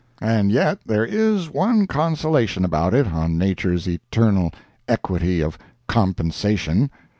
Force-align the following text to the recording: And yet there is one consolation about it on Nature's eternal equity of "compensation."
And 0.19 0.51
yet 0.51 0.79
there 0.83 1.05
is 1.05 1.51
one 1.51 1.85
consolation 1.85 2.65
about 2.65 2.95
it 2.95 3.05
on 3.05 3.37
Nature's 3.37 3.87
eternal 3.87 4.51
equity 4.87 5.41
of 5.43 5.59
"compensation." 5.87 6.89